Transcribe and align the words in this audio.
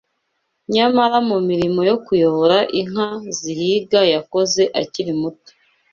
Nyamara 0.73 1.17
mu 1.29 1.37
mirimo 1.47 1.81
yo 1.89 1.97
kuyobora 2.05 2.57
inka 2.79 3.07
zihinga 3.39 3.99
yakoze 4.13 4.61
akiri 4.81 5.13
muto 5.21 5.51